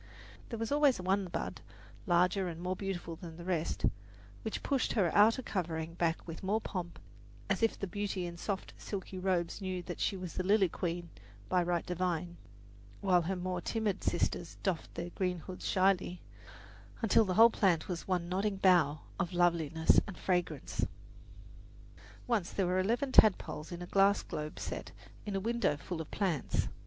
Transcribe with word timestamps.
There 0.49 0.57
was 0.57 0.71
always 0.71 0.99
one 0.99 1.25
bud 1.25 1.61
larger 2.07 2.47
and 2.47 2.59
more 2.59 2.75
beautiful 2.75 3.15
than 3.17 3.37
the 3.37 3.43
rest, 3.45 3.85
which 4.41 4.63
pushed 4.63 4.93
her 4.93 5.11
outer, 5.15 5.43
covering 5.43 5.93
back 5.93 6.27
with 6.27 6.41
more 6.41 6.59
pomp, 6.59 6.97
as 7.51 7.61
if 7.61 7.77
the 7.77 7.85
beauty 7.85 8.25
in 8.25 8.35
soft, 8.35 8.73
silky 8.79 9.19
robes 9.19 9.61
knew 9.61 9.83
that 9.83 9.99
she 9.99 10.17
was 10.17 10.33
the 10.33 10.41
lily 10.43 10.69
queen 10.69 11.09
by 11.49 11.61
right 11.61 11.85
divine, 11.85 12.37
while 12.99 13.21
her 13.21 13.35
more 13.35 13.61
timid 13.61 14.03
sisters 14.03 14.57
doffed 14.63 14.91
their 14.95 15.11
green 15.11 15.37
hoods 15.37 15.67
shyly, 15.67 16.19
until 17.03 17.23
the 17.23 17.35
whole 17.35 17.51
plant 17.51 17.87
was 17.87 18.07
one 18.07 18.27
nodding 18.27 18.57
bough 18.57 19.01
of 19.19 19.33
loveliness 19.33 19.99
and 20.07 20.17
fragrance. 20.17 20.83
Once 22.25 22.51
there 22.51 22.65
were 22.65 22.79
eleven 22.79 23.11
tadpoles 23.11 23.71
in 23.71 23.83
a 23.83 23.85
glass 23.85 24.23
globe 24.23 24.57
set 24.57 24.91
in 25.27 25.35
a 25.35 25.39
window 25.39 25.77
full 25.77 26.01
of 26.01 26.09
plants. 26.09 26.67